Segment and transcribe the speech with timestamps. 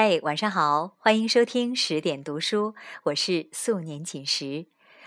[0.00, 4.66] 嗨，晚上好，欢迎收听十点读书，我是素年锦时，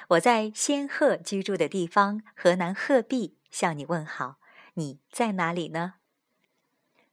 [0.10, 4.36] 我在仙鹤居住的地方河南鹤壁向你问好，
[4.74, 5.94] 你在哪里呢？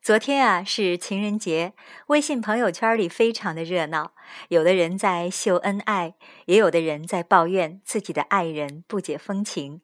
[0.02, 1.74] 昨天啊是情人节，
[2.08, 4.10] 微信朋友圈里非常的热闹，
[4.48, 6.16] 有的人在秀恩爱，
[6.46, 9.82] 也有的人在抱怨自己的爱人不解风情。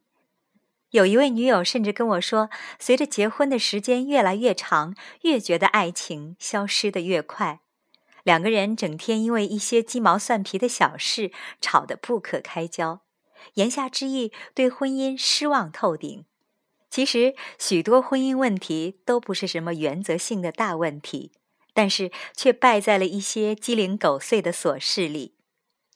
[0.91, 2.51] 有一位女友甚至跟我说，
[2.81, 7.61] 随着结婚的时间越来越长，越觉得爱情消失的越快。
[8.25, 13.03] 两个人整天因为一些鸡毛蒜皮的小事吵得不可开交，
[13.55, 16.25] 言下之意对婚姻失望透顶。
[16.91, 21.33] 其实许多婚姻问题都不是什么原则性的大问题，
[21.73, 25.35] 但是却败在了一些鸡零狗碎的琐事里。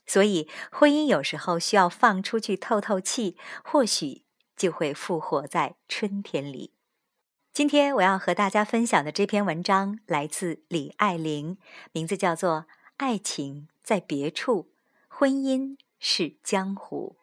[0.06, 4.24] 所以婚姻有时候需要放出去透透气，或许
[4.56, 6.72] 就会复活在春天里。
[7.52, 11.58] 今天我要和大家分享的这篇文章来自李爱玲，
[11.90, 12.60] 名字叫做
[12.98, 14.68] 《爱情在别处，
[15.08, 17.16] 婚姻是江湖》。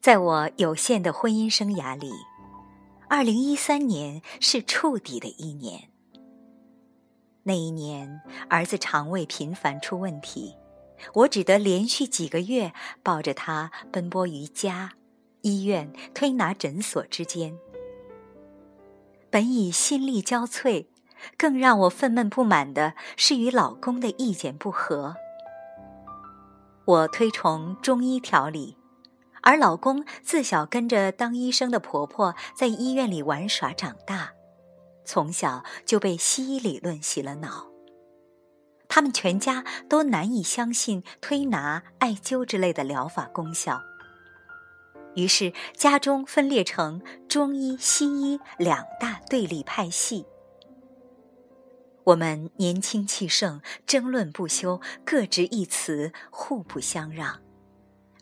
[0.00, 2.31] 在我有限的婚姻生涯里。
[3.14, 5.90] 二零一三年是触底的一年。
[7.42, 10.56] 那一年，儿子肠胃频繁出问题，
[11.12, 14.92] 我只得连续几个月抱着他奔波于家、
[15.42, 17.54] 医院、推拿诊所之间。
[19.28, 20.86] 本已心力交瘁，
[21.36, 25.16] 更让我愤懑不满的是与老公的意见不合。
[26.86, 28.78] 我推崇中医调理。
[29.42, 34.32] 而老公自小跟着当医生的婆婆在医院里玩耍长大，
[35.04, 37.66] 从小就被西医理论洗了脑。
[38.88, 43.80] 他们全家都难以相信推拿、艾灸之类的疗法功效，
[45.14, 50.26] 于是家中分裂成中医、西医两大对立派系。
[52.04, 57.40] 我们年轻气盛，争论不休，各执一词，互不相让。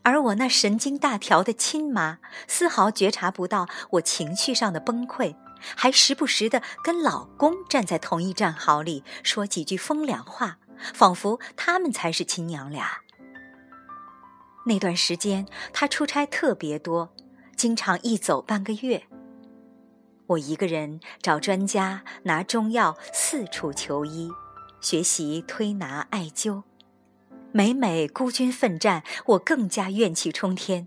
[0.02, 2.18] 而我那神经大条的亲妈，
[2.48, 5.36] 丝毫觉察不到我情绪上的崩溃，
[5.76, 10.58] 还时不时的跟老公站在同一战壕里，说几句风凉话，
[10.94, 13.00] 仿佛他们才是亲娘俩。
[14.64, 17.14] 那段时间，他出差特别多，
[17.56, 19.04] 经常一走半个月。
[20.28, 24.30] 我一个人找专家拿中药，四处求医，
[24.80, 26.62] 学习推拿艾灸。
[27.52, 30.86] 每每孤军奋战，我更加怨气冲天。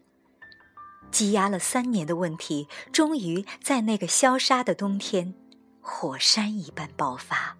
[1.12, 5.35] 积压了三年的问题，终于在那个消杀的冬天，
[5.81, 7.57] 火山一般爆发。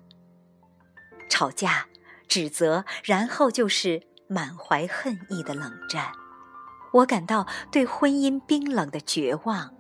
[1.30, 1.88] 吵架、
[2.28, 6.14] 指责，然后就是满怀恨意的冷战。
[6.94, 9.76] 我感到对婚姻冰冷的绝望。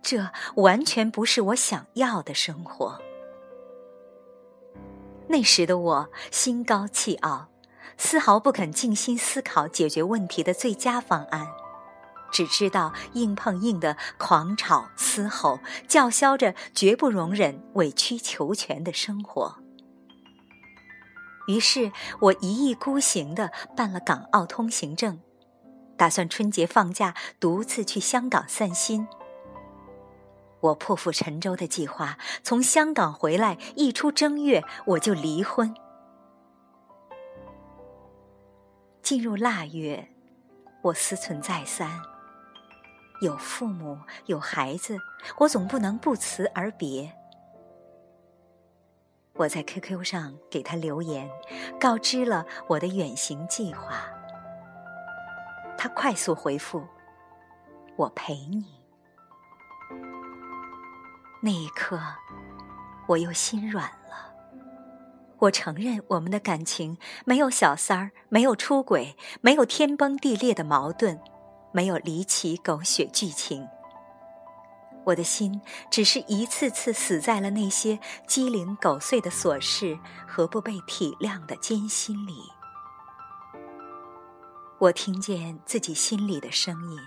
[0.00, 2.98] 这完全不是我想要的生活。
[5.28, 7.49] 那时的我心高气傲。
[8.02, 11.46] 丝毫不肯静心思考解决问题的最佳方案，
[12.32, 19.56] 只知道硬碰硬的狂吵嘶吼，叫嚣着绝不容忍委曲求全的生活。
[21.46, 25.20] 于是我一意孤行的办了港澳通行证，
[25.98, 29.06] 打算春节放假独自去香港散心。
[30.60, 35.74] 我破釜沉舟的计划，从香港回来一出正月我就离婚。
[39.02, 40.08] 进入腊月，
[40.82, 42.00] 我思忖再三。
[43.20, 44.98] 有父母，有孩子，
[45.38, 47.12] 我总不能不辞而别。
[49.34, 51.28] 我在 QQ 上给他留言，
[51.78, 54.02] 告知了我的远行计划。
[55.76, 56.86] 他快速回复
[57.96, 58.66] ：“我陪你。”
[61.42, 61.98] 那一刻，
[63.06, 63.90] 我又心软。
[65.40, 71.18] 我承认，我们的感情没有小三儿，没有出轨，没有天崩地裂的矛盾，
[71.72, 73.66] 没有离奇狗血剧情。
[75.06, 79.98] 我的心只是一次次死在了那些鸡零狗碎的琐事
[80.28, 82.42] 和不被体谅的艰辛里。
[84.78, 86.98] 我听见自己心里的声音，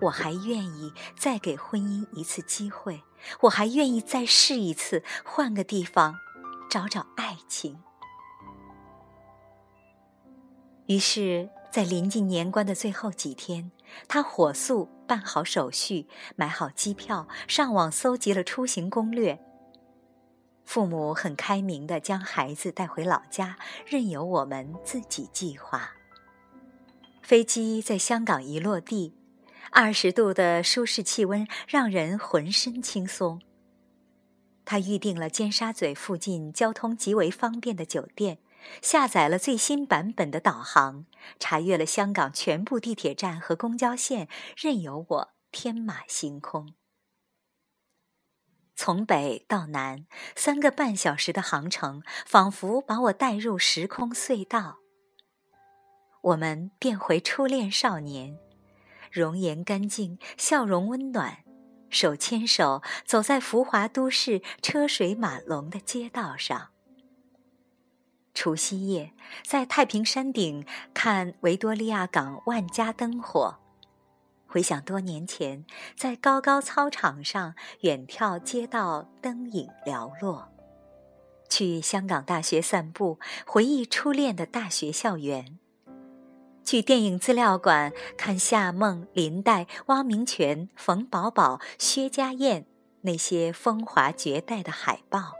[0.00, 3.04] 我还愿意再给婚姻一次机会，
[3.42, 6.16] 我还愿意再试一次，换个地方。
[6.72, 7.82] 找找爱情。
[10.86, 13.70] 于是，在临近年关的最后几天，
[14.08, 19.38] 他火速办好手续，买好机票，上网搜集了出行攻略。
[20.64, 25.90] 父母很开明的将孩子带回老家，任由我们自己计划。
[27.20, 29.14] 飞机在香港一落地，
[29.70, 33.42] 二十度的舒适气温让人浑身轻松。
[34.64, 38.38] 他预定了尖沙咀附近交通极为方便的酒店，
[38.80, 41.06] 下载了最新版本的导航，
[41.38, 46.74] 查阅了香港全部地铁站和公交线，任由我天马行空。
[48.74, 54.78] 从北到南，三个半小时的航程，仿佛把我带入时空隧道。
[56.22, 58.38] 我们变回初恋少年，
[59.10, 61.44] 容颜干净，笑容温暖，
[61.92, 66.70] 手牵手走在浮华都市车水马龙的街道上。
[68.34, 69.12] 除夕夜，
[69.44, 73.58] 在太平山顶看维多利亚港万家灯火。
[74.46, 75.64] 回想多年前，
[75.96, 80.48] 在高高操场上远眺街道灯影寥落；
[81.48, 85.58] 去香港大学散步，回忆初恋的大学校园；
[86.64, 92.66] 去电影资料馆看夏梦、林黛、汪明荃、冯宝宝、薛家燕
[93.02, 95.32] 那些风华绝代的海报；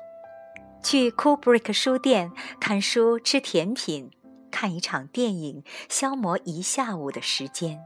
[0.82, 4.10] 去 Kubrick 书店看书、吃甜品、
[4.50, 7.84] 看一场电影，消磨一下午的时间。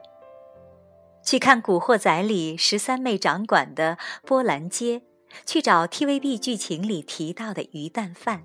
[1.22, 5.02] 去看《古惑仔》里十三妹掌管的波兰街，
[5.44, 8.44] 去找 TVB 剧情里提到的鱼蛋饭。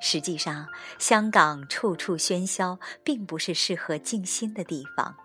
[0.00, 0.68] 实际上，
[0.98, 5.16] 香港处处喧嚣，并不是适合静心的地方。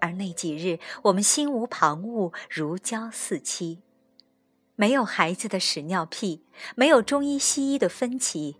[0.00, 3.80] 而那几日，我们心无旁骛，如胶似漆，
[4.74, 6.44] 没有孩子的屎尿屁，
[6.74, 8.56] 没有中医西医的分歧，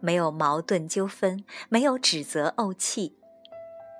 [0.00, 3.16] 没有矛盾纠纷，没有指责怄气。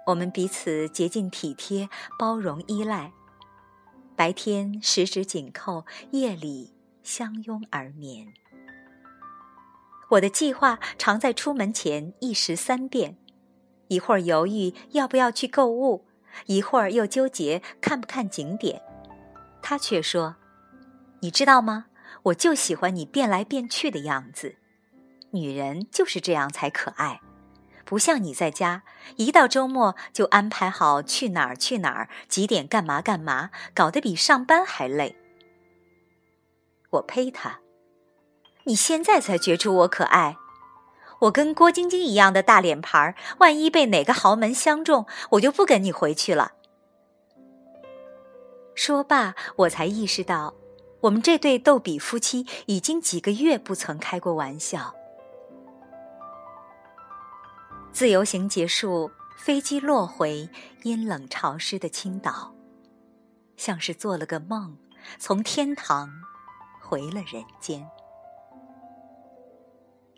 [0.07, 1.89] 我们彼此竭尽体贴、
[2.19, 3.13] 包容、依赖，
[4.15, 8.35] 白天十指紧扣，夜里相拥而眠。
[10.15, 13.17] 我的计划常在出门前一时三变，
[13.89, 16.05] 一会儿犹豫要不要去购物，
[16.47, 18.81] 一会儿又纠结看不看景点。
[19.63, 20.37] 他却说
[21.21, 21.87] ：“你知道吗？
[22.25, 24.57] 我就喜欢你变来变去的样子，
[25.33, 27.21] 女人就是这样才可爱。”
[27.85, 28.83] 不像你在家，
[29.17, 35.17] 一到周末就安排好去哪儿去哪儿，几点干嘛干嘛，搞得比上班还累。
[36.91, 37.61] 我呸他！
[38.65, 40.37] 你现在才觉出我可爱？
[41.21, 46.53] 我跟郭晶晶一样的大脸盘儿，万一被哪个豪门相中，我就不跟你回去了。
[48.75, 50.55] 说罢，我才意识到，
[51.03, 54.95] 我们这对逗比夫妻已经几个月不曾开过玩笑。
[57.93, 60.49] 自由行结束，飞机落回
[60.83, 62.53] 阴冷潮湿的青岛，
[63.57, 64.77] 像是做了个梦，
[65.19, 66.11] 从天堂
[66.81, 67.89] 回了人间。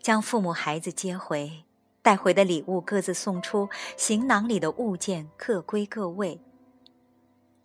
[0.07, 1.65] 将父母孩子接回，
[2.01, 3.67] 带回的礼物各自送出，
[3.97, 6.39] 行囊里的物件各归各位，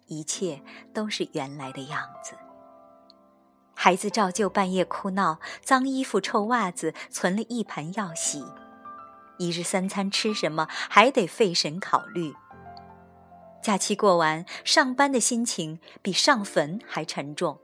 [0.08, 0.60] 一切
[0.92, 2.34] 都是原来的样子。
[3.76, 8.44] 孩子照旧半夜哭闹，脏衣服、臭袜子，存了一盘要洗。
[9.38, 12.34] 一日三餐吃什么，还得费神考虑。
[13.62, 17.60] 假期过完，上班的心情比上坟还沉重。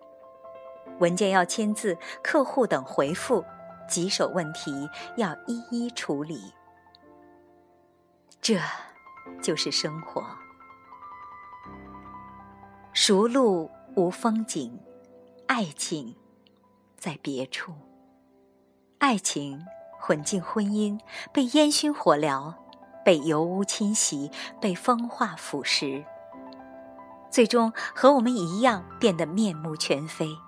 [1.00, 3.44] 文件要签字，客户等回复，
[3.88, 6.52] 棘手问题要一一处理。
[8.40, 8.61] 这，
[9.42, 10.25] 就是生活。
[12.92, 14.78] 熟路无风景，
[15.47, 16.14] 爱情，
[16.97, 17.73] 在别处。
[18.99, 19.64] 爱情。
[20.00, 20.97] 混进婚姻，
[21.33, 22.54] 被烟熏火燎，
[23.04, 24.30] 被油污侵袭，
[24.61, 26.04] 被风化腐蚀，
[27.28, 30.38] 最终和我们一样变得面目全非。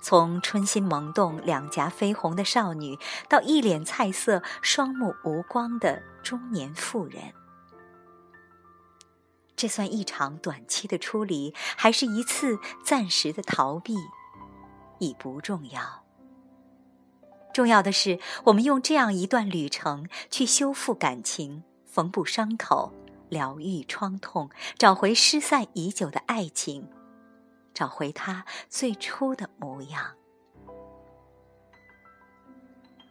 [0.00, 7.34] 从春心萌动、两颊绯红的少女，到一脸菜色、双目无光的中年妇人，
[9.56, 13.96] 这算一场短期的出离，还是一次暂时的逃避，
[14.98, 16.04] 已不重要。
[17.52, 22.92] 重要的是，我们用这样一段旅程去修复感情、缝补伤口、
[23.28, 26.88] 疗愈创痛，找回失散已久的爱情，
[27.78, 30.16] 找回它最初的模样。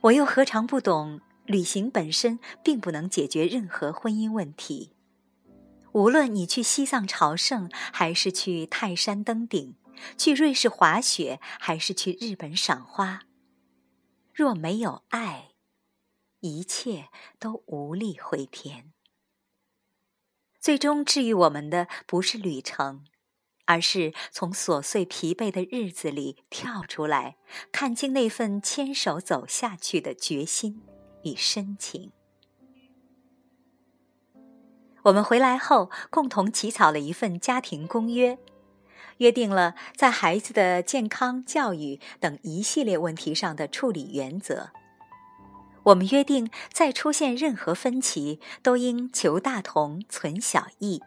[0.02, 4.92] 我又何尝不懂，旅行本身并不能解决任何婚姻问题。
[5.94, 9.78] 无论你去西藏朝圣，还是去泰山登顶，
[10.18, 13.22] 去瑞士滑雪，还是去日本赏花。
[14.34, 15.52] 若没有爱，
[16.42, 17.08] 一切
[17.40, 18.92] 都无力回天。
[20.60, 23.06] 最终治愈我们的不是旅程，
[23.68, 27.36] 而是从琐碎疲惫的日子里跳出来，
[27.72, 30.82] 看清那份牵手走下去的决心
[31.24, 32.12] 与深情。
[35.04, 38.38] 我们回来后，共同起草了一份家庭公约，
[39.18, 44.72] 约定了在孩子的健康、教育等一系列问题上的处理原则。
[45.84, 51.02] 我们约定，再出现任何分歧，都应求大同，存小异，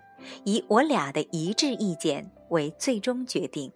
[0.44, 3.72] 以我俩的一致意见为最终决定。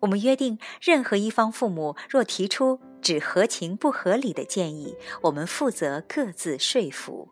[0.00, 7.30] 我们约定，任何一方父母若提出只合情不合理的建议，我们负责各自说服。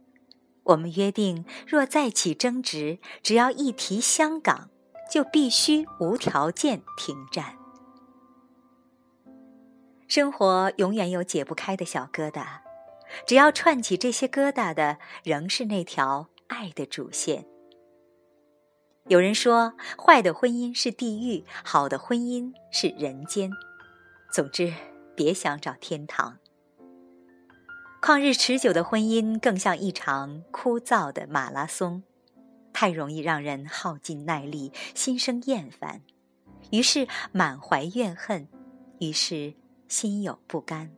[0.65, 4.71] 我们约定，若再起争执，只要一提香港，
[5.11, 7.57] 就必须无条件停战。
[10.09, 12.61] 生活永远有解不开的小疙瘩，
[13.27, 17.47] 只要串起这些疙瘩的，仍是那条爱的主线。
[19.09, 23.51] 有人说，坏的婚姻是地狱，好的婚姻是人间。
[24.33, 24.73] 总之，
[25.15, 26.39] 别想找天堂。
[28.01, 32.03] 旷日持久的婚姻更像一场枯燥的马拉松，
[32.73, 36.01] 太容易让人耗尽耐力，心生厌烦，
[36.71, 38.49] 于是满怀怨恨，
[39.01, 39.55] 于是。
[39.87, 40.91] 心有不甘。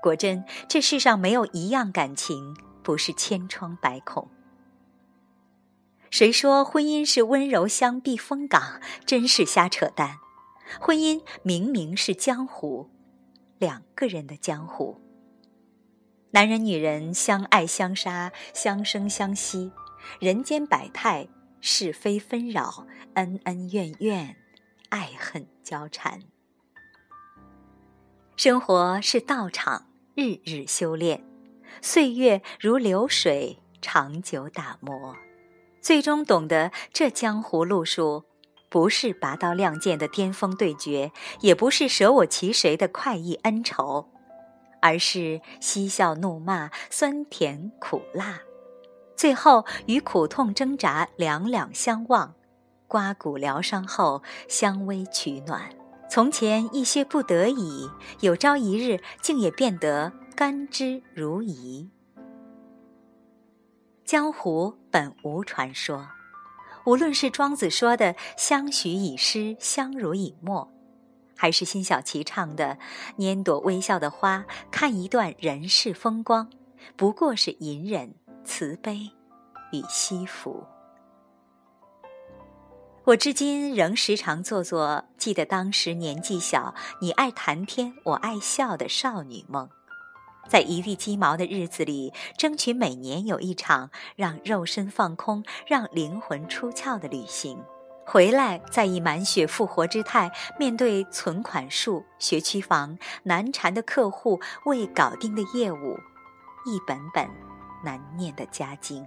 [0.00, 4.30] 果真，这世上没有一样感情不是千疮百孔。
[6.10, 8.80] 谁说婚姻是温柔乡避风港？
[9.04, 10.18] 真是瞎扯淡！
[10.80, 12.90] 婚姻明明是江湖，
[13.58, 15.00] 两个人的江湖。
[16.30, 19.72] 男人女人相爱相杀，相生相惜，
[20.20, 21.28] 人间百态，
[21.60, 24.36] 是非纷扰，恩恩怨怨，
[24.88, 26.20] 爱恨交缠。
[28.36, 31.24] 生活是道场，日日修炼，
[31.80, 35.16] 岁月如流水，长久打磨。
[35.86, 38.24] 最终懂得这江湖路数，
[38.68, 41.12] 不是拔刀亮剑的巅峰对决，
[41.42, 44.08] 也不是舍我其谁的快意恩仇，
[44.82, 48.40] 而是嬉笑怒骂，酸甜苦辣，
[49.14, 52.34] 最后与苦痛挣扎两两相望，
[52.88, 55.70] 刮骨疗伤后相偎取暖。
[56.10, 57.88] 从前一些不得已，
[58.22, 61.90] 有朝一日竟也变得甘之如饴。
[64.06, 66.06] 江湖本无传说，
[66.84, 70.72] 无论是庄子说的“相许以诗，相濡以沫”，
[71.36, 72.78] 还是辛晓琪唱的
[73.18, 76.48] “拈朵微笑的花，看一段人世风光”，
[76.96, 79.10] 不过是隐忍、慈悲
[79.72, 80.64] 与惜福。
[83.06, 89.68] 我至今仍时常做做记得当时年纪小，你爱谈天，我爱笑的少女梦，
[90.48, 97.62] 在一地鸡毛的日子里，争取每年有一场让肉身放空、让灵魂出窍的旅行，
[98.04, 105.98] 回来再以满血复活之态面对存款数、学区房、难缠的客户、未搞定的业务，
[106.64, 107.28] 一本本
[107.84, 109.06] 难念的家经。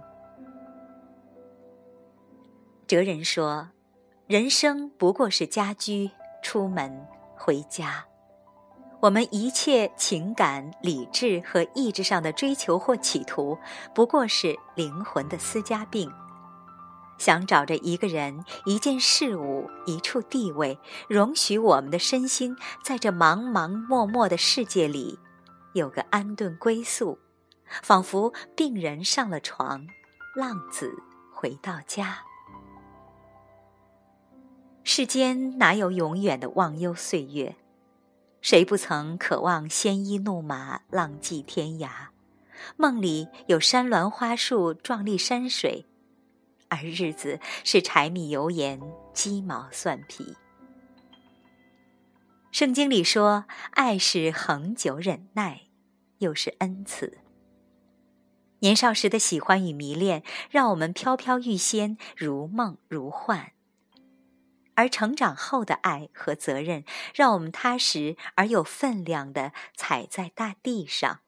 [2.86, 3.68] 哲人说。
[4.26, 6.08] 人生不过是家居、
[6.40, 7.04] 出门、
[7.36, 8.04] 回家，
[9.00, 13.58] 我们一切情感、理智和意志上的追求或企图，
[13.94, 16.12] 不过是灵魂的私家病。
[17.16, 20.78] 想找着一个人、一件事物、一处地位，
[21.08, 25.18] 容许我们的身心在这茫茫漠漠的世界里
[25.72, 27.18] 有个安顿归宿，
[27.82, 29.86] 仿佛病人上了床，
[30.34, 30.94] 浪子
[31.32, 32.18] 回到家。
[34.84, 37.56] 世间哪有永远的忘忧岁月？
[38.42, 42.08] 谁不曾渴望鲜衣怒马，浪迹天涯？
[42.76, 45.86] 梦里有山峦花树，壮丽山水，
[46.68, 48.80] 而日子是柴米油盐，
[49.12, 50.36] 鸡毛蒜皮。
[52.50, 55.62] 圣经里说，爱是恒久忍耐，
[56.18, 57.18] 又是恩慈。
[58.60, 63.52] 年少时的喜欢与迷恋，让我们飘飘欲仙，如梦如幻。
[64.80, 66.84] 而成长后的爱和责任，
[67.14, 71.20] 让我们踏实而有分量的踩在大地上。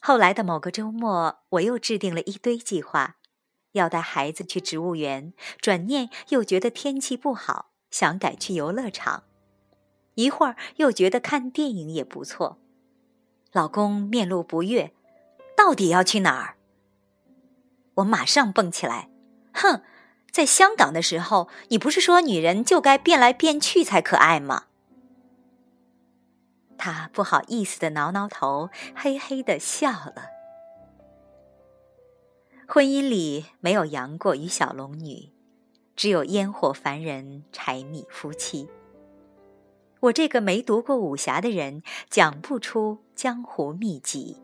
[0.00, 3.18] 后来的某个周末，我又制定了一堆计划，
[3.72, 9.22] 要带孩子去植物园，转念又觉得天气不好，想改去游乐场。
[10.14, 12.58] 一会儿又觉得看电影也不错。
[13.52, 14.92] 老公面露不悦，
[15.56, 16.56] 到底要去哪儿？
[17.94, 19.08] 我马上蹦起来，
[19.52, 19.84] 哼！
[20.34, 24.64] 在香港的时候，你不是说女人就该变来变去才可爱吗？
[26.76, 30.30] 他不好意思的挠挠头，嘿嘿的笑了。
[32.66, 35.30] 婚姻里没有杨过与小龙女，
[35.94, 38.68] 只有烟火凡人、柴米夫妻。
[40.00, 44.42] 我这个没读过武侠的人，讲不出江湖秘籍。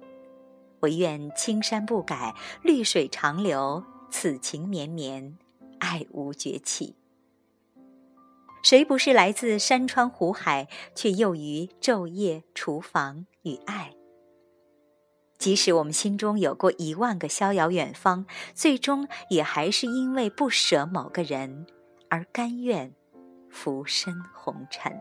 [0.83, 5.37] 唯愿青山不改，绿水长流，此情绵绵，
[5.81, 6.95] 爱无绝期。
[8.63, 13.95] 谁不是来自山川湖海，却囿于昼夜厨房与爱？
[15.39, 21.67] 即使我们心中有过一万个逍遥远方，最终也还是因为不舍某个人，
[22.11, 22.95] 而甘愿
[23.49, 24.93] 浮生红尘。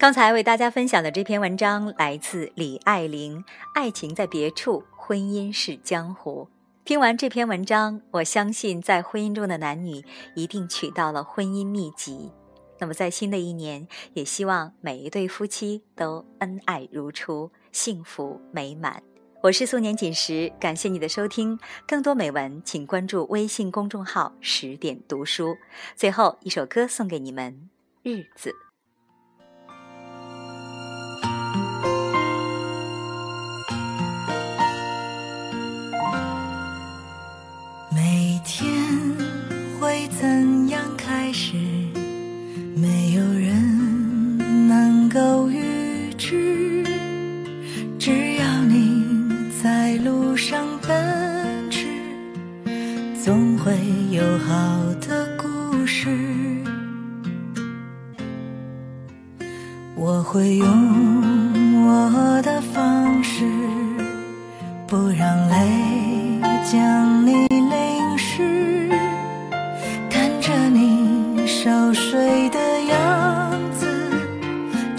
[0.00, 6.48] 刚才为大家分享的这篇文章来自李爱玲，《爱情在别处，婚姻是江湖》。
[6.86, 10.02] 听完这篇文章，我相信在婚姻中的男女
[10.34, 12.32] 一定取到了婚姻秘籍。
[12.78, 19.02] 那么，在新的一年，也希望每一对夫妻都恩爱如初，幸福美满。
[19.42, 21.58] 我是素年锦时，感谢你的收听。
[21.86, 25.54] 更多美文，请关注微信公众号“十点读书”。
[25.94, 27.68] 最后一首歌送给你们，
[28.10, 28.48] 《日子》。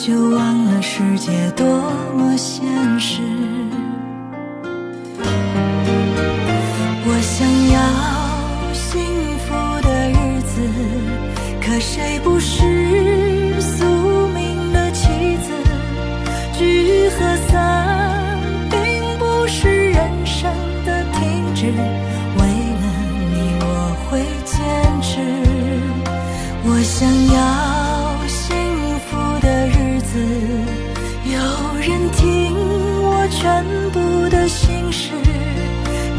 [0.03, 1.63] 就忘了世界多
[2.17, 2.65] 么现
[2.99, 3.21] 实。
[7.05, 7.77] 我想要
[8.73, 8.99] 幸
[9.45, 9.53] 福
[9.87, 10.59] 的日子，
[11.63, 13.85] 可谁不是宿
[14.29, 15.53] 命的棋子？
[16.57, 17.07] 聚？
[17.09, 18.39] 和散
[18.71, 18.79] 并
[19.19, 20.51] 不是人生
[20.83, 22.85] 的停止，为了
[23.29, 23.65] 你我
[24.09, 24.57] 会坚
[25.03, 25.21] 持。
[26.63, 27.60] 我想要
[33.61, 35.11] 全部的心事，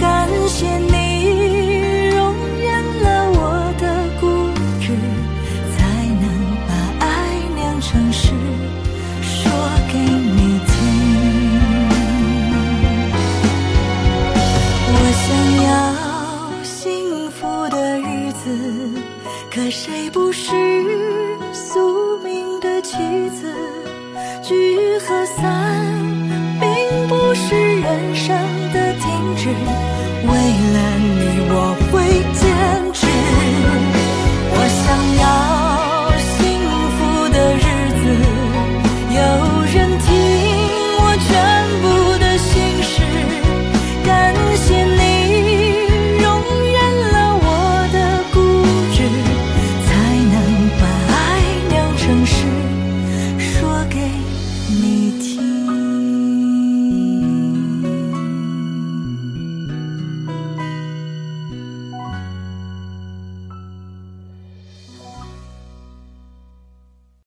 [0.01, 1.12] 感谢你